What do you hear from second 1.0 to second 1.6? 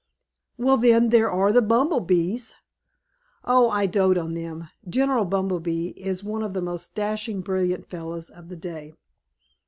there are